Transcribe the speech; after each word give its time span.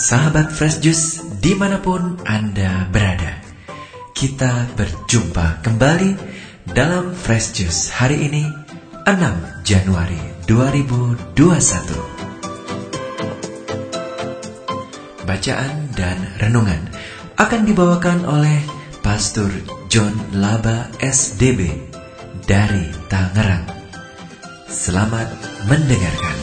Sahabat 0.00 0.48
Fresh 0.48 0.80
Juice 0.80 1.20
di 1.44 1.52
mana 1.52 1.76
pun 1.76 2.16
Anda 2.24 2.88
berada 2.88 3.36
Kita 4.16 4.72
berjumpa 4.72 5.60
kembali 5.60 6.16
dalam 6.72 7.12
Fresh 7.12 7.60
Juice 7.60 7.92
hari 7.92 8.24
ini 8.32 8.48
6 9.04 9.60
Januari 9.60 10.16
2021 10.48 11.36
Bacaan 15.28 15.92
dan 15.92 16.16
renungan 16.40 16.80
akan 17.36 17.68
dibawakan 17.68 18.24
oleh 18.24 18.64
Pastor 19.04 19.52
John 19.92 20.16
Laba 20.32 20.88
SDB 20.96 21.76
dari 22.48 22.88
Tangerang. 23.12 23.68
Selamat 24.64 25.28
mendengarkan. 25.68 26.39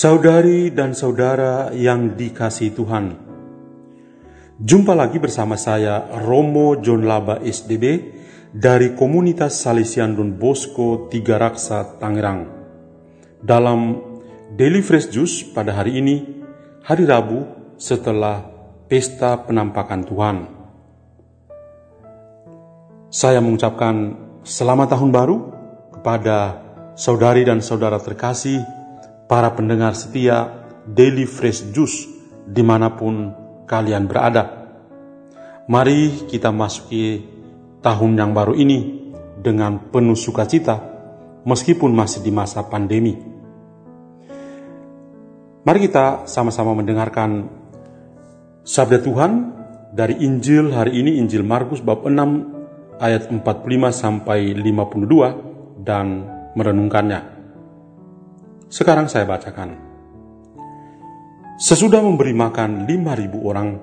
Saudari 0.00 0.72
dan 0.72 0.96
saudara 0.96 1.76
yang 1.76 2.16
dikasih 2.16 2.72
Tuhan, 2.72 3.20
jumpa 4.56 4.96
lagi 4.96 5.20
bersama 5.20 5.60
saya 5.60 6.08
Romo 6.24 6.80
John 6.80 7.04
Laba 7.04 7.36
SDB 7.44 7.84
dari 8.48 8.96
komunitas 8.96 9.60
Salesian 9.60 10.16
Don 10.16 10.40
Bosco 10.40 11.04
Tiga 11.12 11.36
Raksa 11.36 12.00
Tangerang. 12.00 12.48
Dalam 13.44 14.00
Daily 14.56 14.80
Fresh 14.80 15.12
Juice 15.12 15.44
pada 15.52 15.76
hari 15.76 16.00
ini, 16.00 16.24
hari 16.80 17.04
Rabu 17.04 17.44
setelah 17.76 18.40
pesta 18.88 19.36
penampakan 19.44 20.00
Tuhan. 20.08 20.36
Saya 23.12 23.44
mengucapkan 23.44 24.16
selamat 24.48 24.96
tahun 24.96 25.12
baru 25.12 25.36
kepada 25.92 26.56
saudari 26.96 27.44
dan 27.44 27.60
saudara 27.60 28.00
terkasih 28.00 28.79
para 29.30 29.54
pendengar 29.54 29.94
setia 29.94 30.66
Daily 30.90 31.22
Fresh 31.22 31.70
Juice 31.70 32.10
di 32.42 32.66
mana 32.66 32.90
pun 32.98 33.30
kalian 33.62 34.10
berada. 34.10 34.66
Mari 35.70 36.26
kita 36.26 36.50
masuki 36.50 37.22
tahun 37.78 38.18
yang 38.18 38.34
baru 38.34 38.58
ini 38.58 39.06
dengan 39.38 39.78
penuh 39.94 40.18
sukacita 40.18 40.82
meskipun 41.46 41.94
masih 41.94 42.26
di 42.26 42.34
masa 42.34 42.66
pandemi. 42.66 43.14
Mari 45.62 45.78
kita 45.78 46.26
sama-sama 46.26 46.74
mendengarkan 46.74 47.46
sabda 48.66 48.98
Tuhan 48.98 49.32
dari 49.94 50.26
Injil 50.26 50.74
hari 50.74 51.06
ini 51.06 51.22
Injil 51.22 51.46
Markus 51.46 51.78
bab 51.78 52.02
6 52.02 52.98
ayat 52.98 53.30
45 53.30 53.46
sampai 53.94 54.58
52 54.58 55.86
dan 55.86 56.26
merenungkannya. 56.58 57.39
Sekarang 58.70 59.10
saya 59.10 59.26
bacakan. 59.26 59.74
Sesudah 61.58 61.98
memberi 61.98 62.30
makan 62.30 62.86
lima 62.86 63.18
ribu 63.18 63.42
orang, 63.50 63.82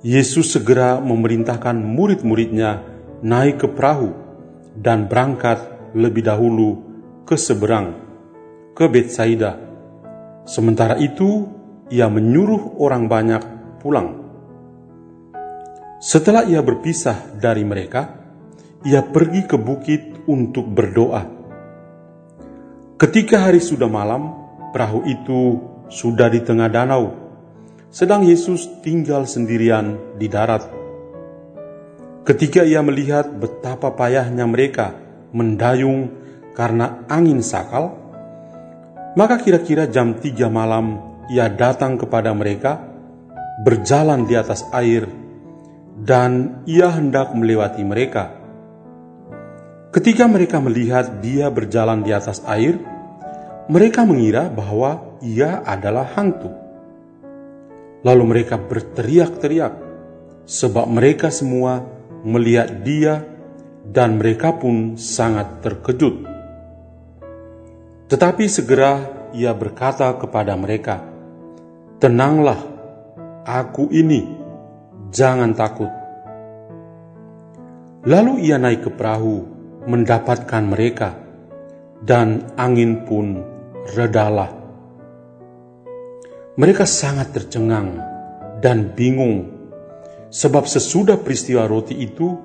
Yesus 0.00 0.56
segera 0.56 0.96
memerintahkan 1.04 1.76
murid-muridnya 1.76 2.80
naik 3.20 3.60
ke 3.60 3.68
perahu 3.68 4.08
dan 4.72 5.04
berangkat 5.04 5.60
lebih 5.92 6.24
dahulu 6.24 6.80
ke 7.28 7.36
seberang, 7.36 7.92
ke 8.72 8.88
Betsaida. 8.88 9.60
Sementara 10.48 10.96
itu, 10.96 11.52
ia 11.92 12.08
menyuruh 12.08 12.80
orang 12.80 13.12
banyak 13.12 13.42
pulang. 13.84 14.16
Setelah 16.00 16.48
ia 16.48 16.64
berpisah 16.64 17.36
dari 17.36 17.68
mereka, 17.68 18.16
ia 18.80 19.04
pergi 19.04 19.44
ke 19.44 19.60
bukit 19.60 20.24
untuk 20.24 20.72
berdoa. 20.72 21.41
Ketika 23.02 23.50
hari 23.50 23.58
sudah 23.58 23.90
malam, 23.90 24.30
perahu 24.70 25.02
itu 25.10 25.58
sudah 25.90 26.30
di 26.30 26.38
tengah 26.38 26.70
danau, 26.70 27.10
sedang 27.90 28.22
Yesus 28.22 28.78
tinggal 28.78 29.26
sendirian 29.26 30.14
di 30.22 30.30
darat. 30.30 30.70
Ketika 32.22 32.62
ia 32.62 32.78
melihat 32.78 33.26
betapa 33.26 33.90
payahnya 33.98 34.46
mereka 34.46 34.94
mendayung 35.34 36.14
karena 36.54 37.02
angin 37.10 37.42
sakal, 37.42 37.90
maka 39.18 39.34
kira-kira 39.42 39.90
jam 39.90 40.22
tiga 40.22 40.46
malam 40.46 41.18
ia 41.26 41.50
datang 41.50 41.98
kepada 41.98 42.30
mereka, 42.30 42.86
berjalan 43.66 44.30
di 44.30 44.38
atas 44.38 44.62
air, 44.70 45.10
dan 45.98 46.62
ia 46.70 46.86
hendak 46.94 47.34
melewati 47.34 47.82
mereka. 47.82 48.38
Ketika 49.90 50.30
mereka 50.30 50.62
melihat 50.62 51.18
dia 51.18 51.50
berjalan 51.50 52.06
di 52.06 52.14
atas 52.14 52.38
air, 52.46 52.91
mereka 53.72 54.04
mengira 54.04 54.52
bahwa 54.52 55.16
ia 55.24 55.64
adalah 55.64 56.04
hantu. 56.12 56.52
Lalu 58.04 58.24
mereka 58.28 58.60
berteriak-teriak, 58.60 59.72
sebab 60.44 60.84
mereka 60.92 61.32
semua 61.32 61.80
melihat 62.20 62.84
dia, 62.84 63.24
dan 63.88 64.20
mereka 64.20 64.52
pun 64.60 65.00
sangat 65.00 65.64
terkejut. 65.64 66.28
Tetapi 68.12 68.44
segera 68.44 69.08
ia 69.32 69.56
berkata 69.56 70.12
kepada 70.20 70.52
mereka, 70.52 71.00
"Tenanglah, 71.96 72.60
aku 73.48 73.88
ini, 73.88 74.28
jangan 75.08 75.56
takut." 75.56 75.88
Lalu 78.04 78.52
ia 78.52 78.60
naik 78.60 78.84
ke 78.84 78.90
perahu, 78.92 79.48
mendapatkan 79.88 80.60
mereka, 80.60 81.16
dan 82.04 82.52
angin 82.58 83.06
pun 83.06 83.51
redalah. 83.90 84.50
Mereka 86.54 86.84
sangat 86.86 87.34
tercengang 87.34 87.98
dan 88.62 88.94
bingung, 88.94 89.50
sebab 90.30 90.68
sesudah 90.68 91.18
peristiwa 91.18 91.66
roti 91.66 91.96
itu, 91.98 92.36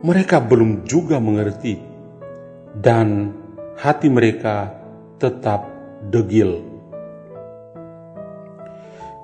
mereka 0.00 0.40
belum 0.40 0.88
juga 0.88 1.20
mengerti, 1.20 1.76
dan 2.78 3.34
hati 3.76 4.08
mereka 4.08 4.72
tetap 5.20 5.68
degil. 6.08 6.64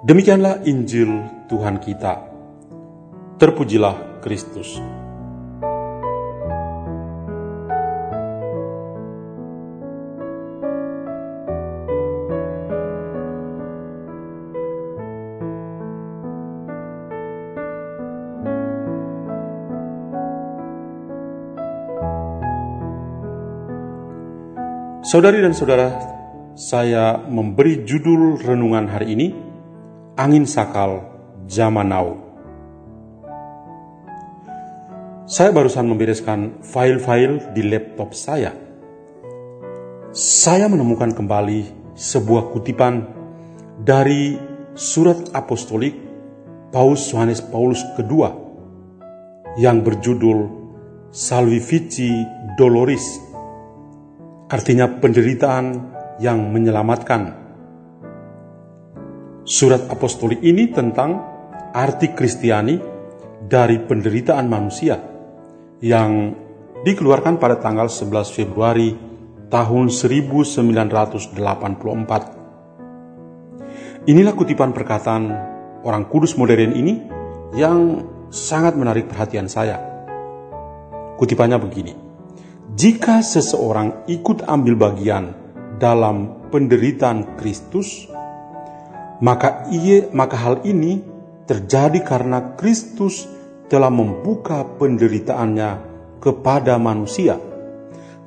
Demikianlah 0.05 0.62
Injil 0.69 1.25
Tuhan 1.49 1.81
kita. 1.81 2.15
Terpujilah 3.41 4.21
Kristus. 4.22 4.96
Saudari 25.06 25.39
dan 25.39 25.55
saudara, 25.55 26.03
saya 26.59 27.15
memberi 27.15 27.87
judul 27.87 28.43
renungan 28.43 28.91
hari 28.91 29.15
ini, 29.15 29.31
Angin 30.19 30.50
Sakal 30.50 30.99
Zaman 31.47 31.87
Now. 31.87 32.19
Saya 35.31 35.55
barusan 35.55 35.87
membereskan 35.87 36.59
file-file 36.59 37.54
di 37.54 37.63
laptop 37.71 38.19
saya. 38.19 38.51
Saya 40.10 40.66
menemukan 40.66 41.15
kembali 41.15 41.95
sebuah 41.95 42.51
kutipan 42.51 43.07
dari 43.78 44.34
surat 44.75 45.30
apostolik 45.30 45.95
Paus 46.75 47.15
Yohanes 47.15 47.47
Paulus 47.47 47.78
II 47.95 48.27
yang 49.54 49.86
berjudul 49.86 50.66
Salvifici 51.15 52.10
Doloris 52.59 53.26
artinya 54.47 54.87
penderitaan 54.87 55.66
yang 56.22 56.39
menyelamatkan. 56.54 57.34
Surat 59.47 59.87
apostolik 59.91 60.43
ini 60.43 60.71
tentang 60.75 61.22
arti 61.71 62.10
Kristiani 62.15 62.78
dari 63.47 63.78
penderitaan 63.78 64.47
manusia 64.51 64.98
yang 65.83 66.34
dikeluarkan 66.83 67.39
pada 67.39 67.59
tanggal 67.63 67.87
11 67.87 68.34
Februari 68.34 68.95
tahun 69.47 69.87
1984. 69.91 71.39
Inilah 74.07 74.34
kutipan 74.34 74.71
perkataan 74.71 75.22
orang 75.83 76.07
kudus 76.10 76.39
modern 76.39 76.75
ini 76.75 77.03
yang 77.54 78.03
sangat 78.31 78.75
menarik 78.78 79.07
perhatian 79.10 79.47
saya. 79.51 79.78
Kutipannya 81.19 81.59
begini, 81.59 82.05
jika 82.77 83.25
seseorang 83.25 84.05
ikut 84.05 84.45
ambil 84.45 84.77
bagian 84.77 85.33
dalam 85.81 86.45
penderitaan 86.53 87.41
Kristus, 87.41 88.05
maka 89.25 89.65
ia 89.73 90.13
maka 90.13 90.37
hal 90.37 90.61
ini 90.69 91.01
terjadi 91.49 92.05
karena 92.05 92.53
Kristus 92.61 93.25
telah 93.73 93.89
membuka 93.89 94.61
penderitaannya 94.77 95.71
kepada 96.21 96.77
manusia. 96.77 97.41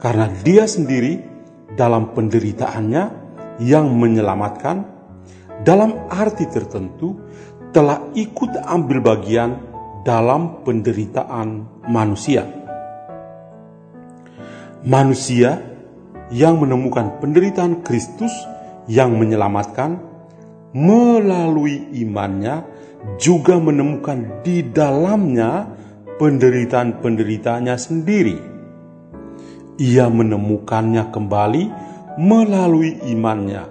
Karena 0.01 0.25
dia 0.42 0.66
sendiri 0.66 1.22
dalam 1.78 2.18
penderitaannya 2.18 3.04
yang 3.62 3.86
menyelamatkan 3.94 4.81
dalam 5.62 6.10
arti 6.10 6.50
tertentu 6.50 7.22
telah 7.69 8.10
ikut 8.18 8.66
ambil 8.66 8.98
bagian 9.13 9.62
dalam 10.01 10.66
penderitaan 10.66 11.69
manusia. 11.86 12.58
Manusia 14.79 15.59
yang 16.31 16.63
menemukan 16.63 17.19
penderitaan 17.19 17.83
Kristus 17.83 18.31
yang 18.87 19.19
menyelamatkan 19.19 19.99
melalui 20.71 21.91
imannya 21.99 22.63
juga 23.19 23.59
menemukan 23.59 24.39
di 24.45 24.63
dalamnya 24.63 25.67
penderitaan-penderitaannya 26.15 27.75
sendiri. 27.75 28.37
Ia 29.79 30.07
menemukannya 30.07 31.11
kembali 31.11 31.63
melalui 32.19 33.03
imannya 33.03 33.67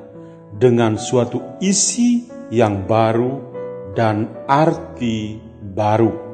dengan 0.57 1.01
suatu 1.01 1.61
isi 1.61 2.29
yang 2.53 2.85
baru 2.85 3.33
dan 3.97 4.45
arti 4.45 5.41
baru. 5.73 6.29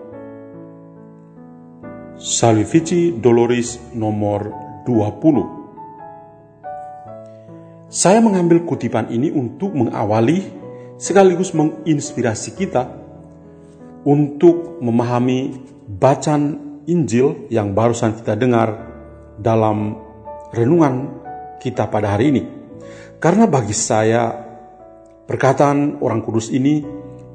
Salvifici 2.14 3.10
Dolores 3.18 3.90
nomor 3.98 4.63
20 4.86 5.64
saya 7.94 8.19
mengambil 8.19 8.66
kutipan 8.66 9.06
ini 9.06 9.31
untuk 9.31 9.70
mengawali 9.70 10.50
sekaligus 10.98 11.54
menginspirasi 11.54 12.58
kita 12.58 12.90
untuk 14.02 14.82
memahami 14.82 15.54
bacaan 15.86 16.58
Injil 16.90 17.48
yang 17.48 17.70
barusan 17.70 18.19
kita 18.19 18.34
dengar 18.34 18.76
dalam 19.38 19.96
renungan 20.52 21.22
kita 21.62 21.88
pada 21.88 22.19
hari 22.19 22.34
ini. 22.34 22.42
Karena 23.22 23.46
bagi 23.46 23.72
saya 23.72 24.28
perkataan 25.25 26.02
orang 26.04 26.20
kudus 26.20 26.52
ini 26.52 26.84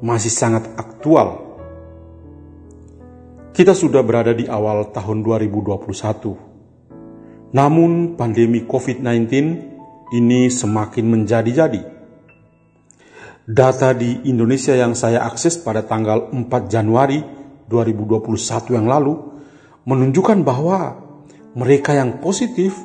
masih 0.04 0.30
sangat 0.30 0.70
aktual. 0.78 1.56
Kita 3.50 3.74
sudah 3.74 4.04
berada 4.04 4.36
di 4.36 4.44
awal 4.44 4.92
tahun 4.94 5.26
2021. 5.26 6.49
Namun 7.50 8.14
pandemi 8.14 8.62
COVID-19 8.62 9.26
ini 10.14 10.46
semakin 10.46 11.10
menjadi-jadi. 11.10 11.82
Data 13.50 13.90
di 13.90 14.30
Indonesia 14.30 14.78
yang 14.78 14.94
saya 14.94 15.26
akses 15.26 15.58
pada 15.58 15.82
tanggal 15.82 16.30
4 16.30 16.46
Januari 16.70 17.18
2021 17.66 18.78
yang 18.78 18.86
lalu 18.86 19.18
menunjukkan 19.82 20.46
bahwa 20.46 21.02
mereka 21.58 21.98
yang 21.98 22.22
positif 22.22 22.78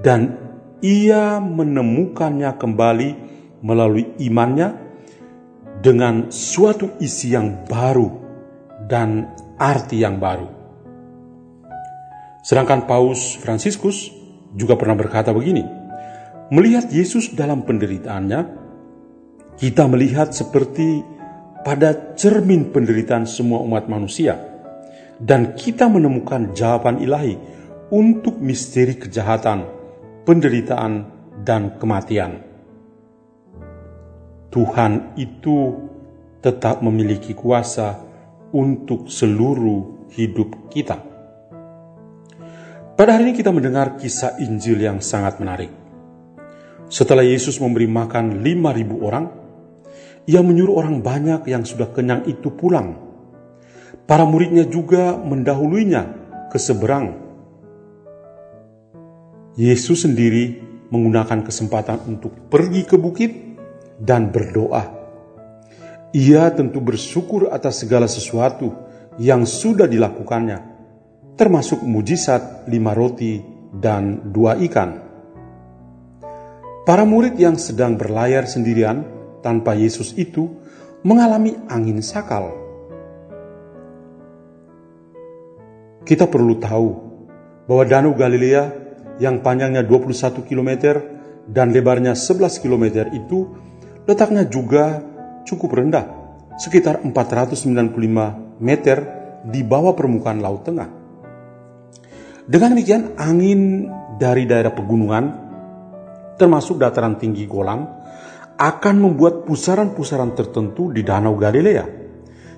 dan 0.02 0.36
ia 0.82 1.40
menemukannya 1.40 2.52
kembali 2.58 3.10
melalui 3.62 4.18
imannya 4.20 4.74
dengan 5.80 6.34
suatu 6.34 6.98
isi 6.98 7.38
yang 7.38 7.70
baru 7.70 8.10
dan 8.90 9.30
arti 9.58 10.02
yang 10.02 10.18
baru. 10.18 10.50
Sedangkan 12.46 12.86
Paus 12.86 13.38
Fransiskus 13.42 14.14
juga 14.54 14.78
pernah 14.78 14.94
berkata 14.94 15.34
begini, 15.34 15.66
melihat 16.54 16.94
Yesus 16.94 17.34
dalam 17.34 17.66
penderitaannya, 17.66 18.42
kita 19.58 19.90
melihat 19.90 20.30
seperti 20.30 21.02
pada 21.66 22.14
cermin 22.14 22.70
penderitaan 22.70 23.26
semua 23.26 23.66
umat 23.66 23.90
manusia, 23.90 24.55
dan 25.22 25.56
kita 25.56 25.88
menemukan 25.88 26.52
jawaban 26.52 27.00
ilahi 27.00 27.40
untuk 27.94 28.42
misteri 28.42 28.98
kejahatan, 29.00 29.64
penderitaan, 30.28 31.08
dan 31.46 31.78
kematian. 31.78 32.42
Tuhan 34.50 35.20
itu 35.20 35.76
tetap 36.40 36.80
memiliki 36.80 37.36
kuasa 37.36 38.00
untuk 38.56 39.12
seluruh 39.12 40.08
hidup 40.16 40.72
kita. 40.72 40.96
Pada 42.96 43.20
hari 43.20 43.28
ini 43.28 43.34
kita 43.36 43.52
mendengar 43.52 44.00
kisah 44.00 44.40
Injil 44.40 44.80
yang 44.80 45.04
sangat 45.04 45.44
menarik. 45.44 45.68
Setelah 46.88 47.28
Yesus 47.28 47.60
memberi 47.60 47.92
makan 47.92 48.40
5.000 48.40 49.04
orang, 49.04 49.26
ia 50.24 50.40
menyuruh 50.40 50.80
orang 50.80 51.04
banyak 51.04 51.44
yang 51.52 51.68
sudah 51.68 51.92
kenyang 51.92 52.24
itu 52.24 52.56
pulang. 52.56 53.15
Para 54.06 54.22
muridnya 54.22 54.70
juga 54.70 55.18
mendahulunya 55.18 56.06
ke 56.54 56.62
seberang. 56.62 57.26
Yesus 59.58 60.06
sendiri 60.06 60.62
menggunakan 60.94 61.42
kesempatan 61.42 62.06
untuk 62.06 62.54
pergi 62.54 62.86
ke 62.86 63.02
bukit 63.02 63.34
dan 63.98 64.30
berdoa. 64.30 64.94
Ia 66.14 66.54
tentu 66.54 66.86
bersyukur 66.86 67.50
atas 67.50 67.82
segala 67.82 68.06
sesuatu 68.06 68.72
yang 69.18 69.42
sudah 69.44 69.90
dilakukannya, 69.90 70.60
termasuk 71.34 71.82
mujizat 71.82 72.70
lima 72.70 72.94
roti 72.94 73.42
dan 73.74 74.30
dua 74.30 74.54
ikan. 74.70 75.02
Para 76.86 77.02
murid 77.10 77.42
yang 77.42 77.58
sedang 77.58 77.98
berlayar 77.98 78.46
sendirian 78.46 79.02
tanpa 79.42 79.74
Yesus 79.74 80.14
itu 80.14 80.46
mengalami 81.02 81.58
angin 81.74 82.06
sakal. 82.06 82.65
Kita 86.06 86.30
perlu 86.30 86.62
tahu 86.62 86.88
bahwa 87.66 87.84
Danau 87.90 88.14
Galilea 88.14 88.64
yang 89.18 89.42
panjangnya 89.42 89.82
21 89.82 90.46
km 90.46 91.02
dan 91.50 91.74
lebarnya 91.74 92.14
11 92.14 92.62
km 92.62 93.10
itu 93.10 93.50
letaknya 94.06 94.46
juga 94.46 95.02
cukup 95.50 95.82
rendah, 95.82 96.06
sekitar 96.62 97.02
495 97.02 98.62
meter 98.62 98.98
di 99.50 99.66
bawah 99.66 99.98
permukaan 99.98 100.46
Laut 100.46 100.62
Tengah. 100.62 100.90
Dengan 102.46 102.78
demikian, 102.78 103.18
angin 103.18 103.90
dari 104.22 104.46
daerah 104.46 104.70
pegunungan, 104.78 105.26
termasuk 106.38 106.78
dataran 106.78 107.18
tinggi 107.18 107.50
Golan, 107.50 107.82
akan 108.56 108.96
membuat 109.02 109.50
pusaran-pusaran 109.50 110.38
tertentu 110.38 110.94
di 110.94 111.02
Danau 111.02 111.34
Galilea, 111.34 111.86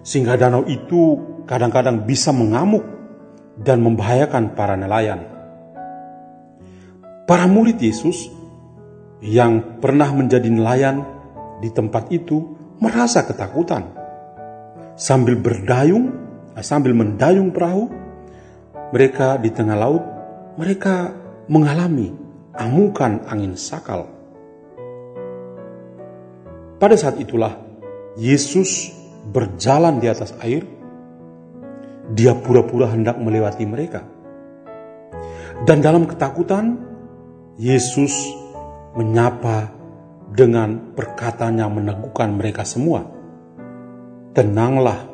sehingga 0.04 0.36
danau 0.36 0.68
itu 0.68 1.16
kadang-kadang 1.48 2.04
bisa 2.04 2.36
mengamuk 2.36 2.97
dan 3.57 3.81
membahayakan 3.81 4.53
para 4.53 4.77
nelayan. 4.77 5.25
Para 7.27 7.49
murid 7.49 7.81
Yesus 7.81 8.31
yang 9.19 9.81
pernah 9.81 10.13
menjadi 10.13 10.47
nelayan 10.47 11.03
di 11.59 11.73
tempat 11.73 12.07
itu 12.13 12.55
merasa 12.77 13.25
ketakutan. 13.25 13.89
Sambil 14.97 15.37
berdayung, 15.37 16.13
eh, 16.53 16.63
sambil 16.65 16.93
mendayung 16.93 17.53
perahu, 17.53 17.89
mereka 18.93 19.35
di 19.41 19.51
tengah 19.51 19.77
laut, 19.77 20.03
mereka 20.57 21.11
mengalami 21.51 22.13
amukan 22.55 23.27
angin 23.29 23.53
sakal. 23.59 24.09
Pada 26.77 26.93
saat 26.93 27.17
itulah 27.17 27.57
Yesus 28.17 28.93
berjalan 29.33 29.97
di 29.97 30.07
atas 30.09 30.33
air. 30.41 30.76
Dia 32.07 32.35
pura-pura 32.35 32.87
hendak 32.91 33.19
melewati 33.19 33.63
mereka. 33.67 34.01
Dan 35.67 35.81
dalam 35.81 36.07
ketakutan, 36.07 36.79
Yesus 37.57 38.13
menyapa 38.93 39.73
dengan 40.31 40.93
perkataan 40.93 41.57
yang 41.57 41.73
meneguhkan 41.73 42.37
mereka 42.37 42.61
semua. 42.67 43.03
Tenanglah, 44.37 45.09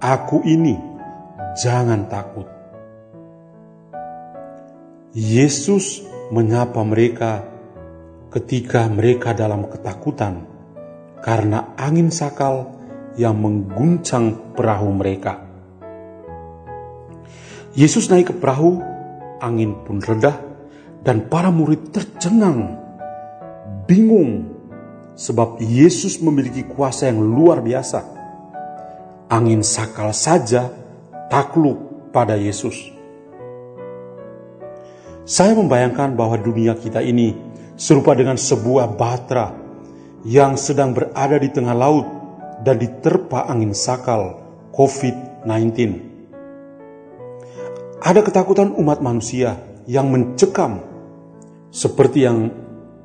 aku 0.00 0.40
ini, 0.48 0.78
jangan 1.60 2.08
takut. 2.08 2.48
Yesus 5.10 6.06
menyapa 6.30 6.86
mereka 6.86 7.42
ketika 8.30 8.86
mereka 8.86 9.34
dalam 9.34 9.66
ketakutan 9.66 10.46
karena 11.18 11.74
angin 11.74 12.14
sakal 12.14 12.78
yang 13.18 13.34
mengguncang 13.34 14.54
perahu 14.54 14.88
mereka. 14.94 15.49
Yesus 17.70 18.10
naik 18.10 18.34
ke 18.34 18.34
perahu, 18.34 18.82
angin 19.38 19.78
pun 19.86 20.02
redah, 20.02 20.34
dan 21.06 21.30
para 21.30 21.54
murid 21.54 21.94
tercengang 21.94 22.74
bingung 23.86 24.50
sebab 25.14 25.62
Yesus 25.62 26.18
memiliki 26.18 26.66
kuasa 26.66 27.06
yang 27.06 27.22
luar 27.22 27.62
biasa. 27.62 28.18
Angin 29.30 29.62
sakal 29.62 30.10
saja 30.10 30.66
takluk 31.30 32.10
pada 32.10 32.34
Yesus. 32.34 32.90
Saya 35.22 35.54
membayangkan 35.54 36.18
bahwa 36.18 36.34
dunia 36.42 36.74
kita 36.74 36.98
ini 37.06 37.38
serupa 37.78 38.18
dengan 38.18 38.34
sebuah 38.34 38.98
batra 38.98 39.54
yang 40.26 40.58
sedang 40.58 40.90
berada 40.90 41.38
di 41.38 41.48
tengah 41.54 41.78
laut 41.78 42.06
dan 42.66 42.82
diterpa 42.82 43.46
angin 43.46 43.70
sakal 43.70 44.42
COVID-19. 44.74 46.09
Ada 48.00 48.24
ketakutan 48.24 48.72
umat 48.80 49.04
manusia 49.04 49.60
yang 49.84 50.08
mencekam 50.08 50.80
seperti 51.68 52.24
yang 52.24 52.48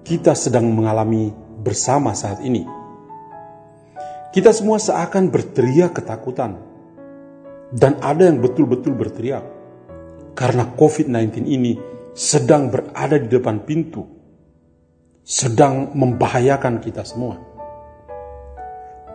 kita 0.08 0.32
sedang 0.32 0.72
mengalami 0.72 1.36
bersama 1.60 2.16
saat 2.16 2.40
ini. 2.40 2.64
Kita 4.32 4.56
semua 4.56 4.80
seakan 4.80 5.28
berteriak 5.28 6.00
ketakutan, 6.00 6.56
dan 7.76 8.00
ada 8.00 8.24
yang 8.24 8.40
betul-betul 8.40 8.96
berteriak 8.96 9.44
karena 10.32 10.64
COVID-19 10.80 11.44
ini 11.44 11.76
sedang 12.16 12.72
berada 12.72 13.20
di 13.20 13.28
depan 13.28 13.68
pintu, 13.68 14.08
sedang 15.28 15.92
membahayakan 15.92 16.80
kita 16.80 17.04
semua. 17.04 17.36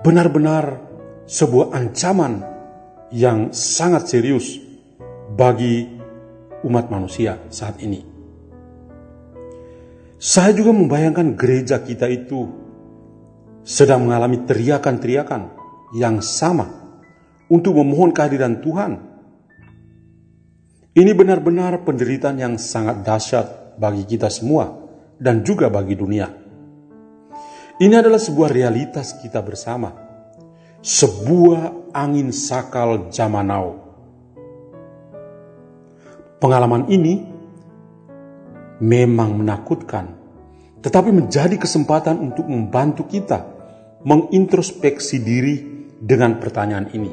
Benar-benar 0.05 0.77
sebuah 1.25 1.73
ancaman 1.73 2.45
yang 3.17 3.49
sangat 3.57 4.13
serius 4.13 4.70
bagi 5.31 5.87
umat 6.67 6.91
manusia 6.91 7.39
saat 7.49 7.79
ini. 7.81 8.03
Saya 10.21 10.53
juga 10.53 10.77
membayangkan 10.77 11.33
gereja 11.33 11.81
kita 11.81 12.05
itu 12.11 12.45
sedang 13.65 14.05
mengalami 14.05 14.45
teriakan-teriakan 14.45 15.43
yang 15.97 16.21
sama 16.21 16.69
untuk 17.49 17.81
memohon 17.81 18.13
kehadiran 18.13 18.61
Tuhan. 18.61 18.93
Ini 20.93 21.13
benar-benar 21.17 21.81
penderitaan 21.87 22.37
yang 22.37 22.55
sangat 22.61 23.01
dahsyat 23.01 23.79
bagi 23.81 24.05
kita 24.05 24.29
semua 24.29 24.77
dan 25.17 25.41
juga 25.41 25.73
bagi 25.73 25.97
dunia. 25.97 26.29
Ini 27.81 27.95
adalah 27.97 28.21
sebuah 28.21 28.53
realitas 28.53 29.17
kita 29.25 29.41
bersama. 29.41 29.89
Sebuah 30.85 31.93
angin 31.97 32.29
sakal 32.29 33.09
zaman 33.09 33.49
now. 33.49 33.90
Pengalaman 36.41 36.89
ini 36.89 37.21
memang 38.81 39.37
menakutkan, 39.37 40.09
tetapi 40.81 41.13
menjadi 41.13 41.61
kesempatan 41.61 42.17
untuk 42.17 42.49
membantu 42.49 43.05
kita 43.05 43.45
mengintrospeksi 44.09 45.21
diri 45.21 45.57
dengan 46.01 46.41
pertanyaan 46.41 46.89
ini. 46.97 47.13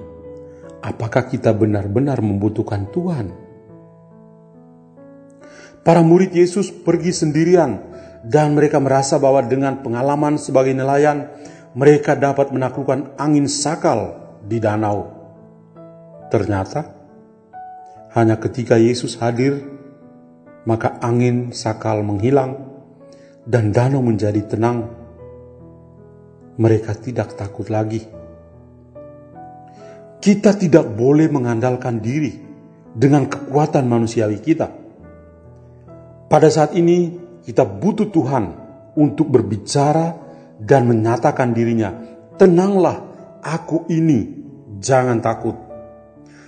Apakah 0.80 1.28
kita 1.28 1.52
benar-benar 1.52 2.24
membutuhkan 2.24 2.88
Tuhan? 2.88 3.28
Para 5.84 6.00
murid 6.00 6.32
Yesus 6.32 6.72
pergi 6.72 7.12
sendirian 7.12 7.84
dan 8.24 8.56
mereka 8.56 8.80
merasa 8.80 9.20
bahwa 9.20 9.44
dengan 9.44 9.84
pengalaman 9.84 10.40
sebagai 10.40 10.72
nelayan, 10.72 11.28
mereka 11.76 12.16
dapat 12.16 12.56
menaklukkan 12.56 13.20
angin 13.20 13.52
sakal 13.52 14.16
di 14.44 14.64
danau. 14.64 15.12
Ternyata, 16.32 16.97
hanya 18.16 18.40
ketika 18.40 18.80
Yesus 18.80 19.20
hadir 19.20 19.78
maka 20.68 21.00
angin 21.00 21.56
sakal 21.56 22.04
menghilang 22.04 22.60
dan 23.48 23.72
danau 23.72 24.04
menjadi 24.04 24.44
tenang. 24.44 24.92
Mereka 26.60 26.92
tidak 27.00 27.40
takut 27.40 27.72
lagi. 27.72 28.04
Kita 30.20 30.52
tidak 30.60 30.92
boleh 30.92 31.32
mengandalkan 31.32 32.04
diri 32.04 32.36
dengan 32.92 33.32
kekuatan 33.32 33.88
manusiawi 33.88 34.44
kita. 34.44 34.68
Pada 36.28 36.50
saat 36.52 36.76
ini, 36.76 37.16
kita 37.48 37.64
butuh 37.64 38.12
Tuhan 38.12 38.46
untuk 39.00 39.32
berbicara 39.32 40.20
dan 40.60 40.90
menyatakan 40.90 41.56
dirinya, 41.56 41.96
"Tenanglah, 42.36 42.98
aku 43.40 43.88
ini, 43.88 44.20
jangan 44.84 45.24
takut." 45.24 45.67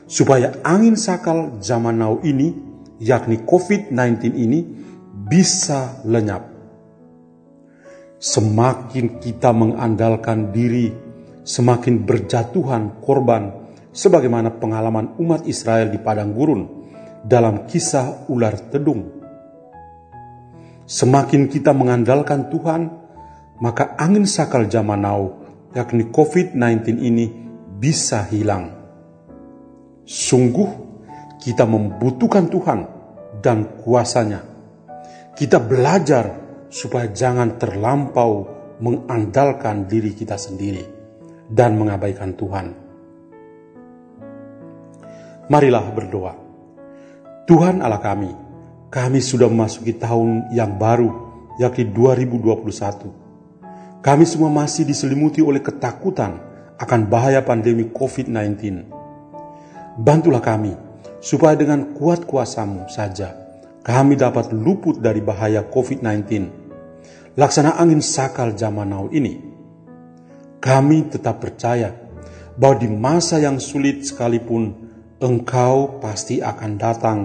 Supaya 0.09 0.57
angin 0.65 0.97
sakal 0.97 1.61
zaman 1.61 2.01
now 2.01 2.17
ini 2.25 2.49
yakni 2.97 3.45
COVID-19 3.45 4.33
ini 4.33 4.65
bisa 5.13 6.01
lenyap. 6.01 6.49
Semakin 8.17 9.21
kita 9.21 9.53
mengandalkan 9.53 10.49
diri, 10.49 10.89
semakin 11.45 12.09
berjatuhan 12.09 12.97
korban 13.05 13.69
sebagaimana 13.93 14.57
pengalaman 14.57 15.13
umat 15.21 15.45
Israel 15.45 15.93
di 15.93 16.01
padang 16.01 16.33
gurun 16.33 16.65
dalam 17.21 17.69
kisah 17.69 18.25
ular 18.33 18.57
tedung. 18.73 19.21
Semakin 20.89 21.45
kita 21.53 21.69
mengandalkan 21.69 22.49
Tuhan, 22.49 22.81
maka 23.61 23.93
angin 23.93 24.25
sakal 24.25 24.65
zaman 24.65 25.05
now, 25.05 25.37
yakni 25.77 26.09
COVID-19 26.09 26.97
ini 26.97 27.29
bisa 27.77 28.25
hilang. 28.25 28.78
Sungguh 30.09 30.65
kita 31.37 31.69
membutuhkan 31.69 32.49
Tuhan 32.49 32.79
dan 33.45 33.77
kuasanya. 33.85 34.41
Kita 35.37 35.61
belajar 35.61 36.33
supaya 36.65 37.13
jangan 37.13 37.61
terlampau 37.61 38.49
mengandalkan 38.81 39.85
diri 39.85 40.17
kita 40.17 40.33
sendiri 40.33 40.81
dan 41.45 41.77
mengabaikan 41.77 42.33
Tuhan. 42.33 42.73
Marilah 45.45 45.85
berdoa. 45.93 46.33
Tuhan 47.45 47.85
Allah 47.85 48.01
kami, 48.01 48.33
kami 48.89 49.21
sudah 49.21 49.45
memasuki 49.45 49.93
tahun 49.93 50.49
yang 50.57 50.81
baru, 50.81 51.13
yakni 51.61 51.85
2021. 51.85 54.01
Kami 54.01 54.25
semua 54.25 54.49
masih 54.49 54.89
diselimuti 54.89 55.45
oleh 55.45 55.61
ketakutan 55.61 56.41
akan 56.81 56.99
bahaya 57.05 57.45
pandemi 57.45 57.93
COVID-19. 57.93 58.97
Bantulah 59.99 60.39
kami 60.39 60.71
supaya 61.19 61.59
dengan 61.59 61.91
kuat 61.91 62.23
kuasamu 62.23 62.87
saja 62.87 63.35
kami 63.83 64.15
dapat 64.15 64.55
luput 64.55 65.03
dari 65.03 65.19
bahaya 65.19 65.67
COVID-19 65.67 66.23
laksana 67.35 67.75
angin 67.75 67.99
sakal 67.99 68.55
zaman 68.55 68.95
now 68.95 69.11
ini. 69.11 69.39
Kami 70.59 71.07
tetap 71.11 71.43
percaya 71.43 71.91
bahwa 72.55 72.75
di 72.79 72.87
masa 72.91 73.39
yang 73.39 73.59
sulit 73.59 74.03
sekalipun 74.07 74.91
Engkau 75.19 75.99
pasti 75.99 76.39
akan 76.39 76.71
datang 76.79 77.19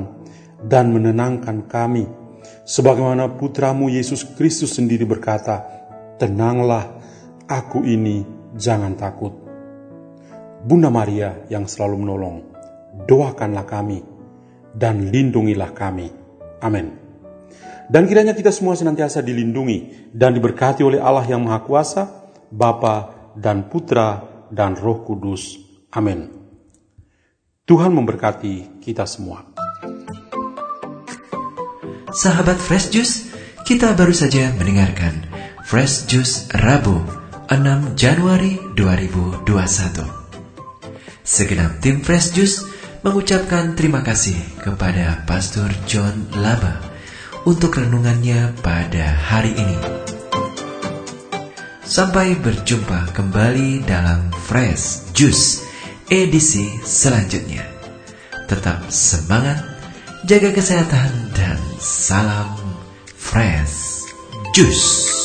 dan 0.63 0.91
menenangkan 0.91 1.71
kami. 1.71 2.07
Sebagaimana 2.67 3.39
putramu 3.39 3.87
Yesus 3.87 4.27
Kristus 4.35 4.75
sendiri 4.75 5.07
berkata, 5.07 5.63
Tenanglah, 6.19 6.99
aku 7.47 7.87
ini 7.87 8.23
jangan 8.55 8.99
takut. 8.99 9.35
Bunda 10.65 10.89
Maria 10.89 11.45
yang 11.51 11.67
selalu 11.69 12.03
menolong, 12.03 12.54
doakanlah 13.07 13.67
kami 13.67 14.03
dan 14.75 15.11
lindungilah 15.11 15.75
kami. 15.75 16.11
Amin. 16.63 17.05
Dan 17.85 18.09
kiranya 18.09 18.33
kita 18.33 18.49
semua 18.49 18.73
senantiasa 18.75 19.21
dilindungi 19.21 20.11
dan 20.15 20.33
diberkati 20.33 20.81
oleh 20.81 20.99
Allah 21.03 21.29
yang 21.29 21.45
Maha 21.45 21.61
Kuasa, 21.61 22.03
Bapa 22.49 23.13
dan 23.37 23.69
Putra 23.69 24.25
dan 24.49 24.73
Roh 24.79 25.05
Kudus. 25.05 25.61
Amin. 25.93 26.33
Tuhan 27.65 27.93
memberkati 27.93 28.81
kita 28.81 29.05
semua. 29.05 29.45
Sahabat 32.15 32.57
Fresh 32.61 32.95
Juice, 32.95 33.17
kita 33.67 33.93
baru 33.97 34.15
saja 34.15 34.53
mendengarkan 34.55 35.27
Fresh 35.65 36.07
Juice 36.07 36.47
Rabu 36.53 37.01
6 37.49 37.97
Januari 37.97 38.61
2021. 38.77 39.45
Segenap 41.25 41.81
tim 41.81 42.05
Fresh 42.05 42.37
Juice 42.37 42.74
mengucapkan 43.05 43.77
terima 43.77 44.01
kasih 44.01 44.41
kepada 44.65 45.29
Pastor 45.29 45.69
John 45.85 46.25
Laba 46.41 46.81
untuk 47.45 47.77
renungannya 47.77 48.57
pada 48.65 49.13
hari 49.29 49.53
ini. 49.53 49.79
Sampai 51.85 52.33
berjumpa 52.41 53.13
kembali 53.13 53.85
dalam 53.85 54.33
Fresh 54.33 55.13
Juice 55.13 55.61
edisi 56.09 56.65
selanjutnya. 56.81 57.69
Tetap 58.49 58.89
semangat, 58.89 59.61
jaga 60.25 60.49
kesehatan, 60.57 61.37
dan 61.37 61.61
salam 61.77 62.57
fresh 63.17 64.05
juice. 64.53 65.24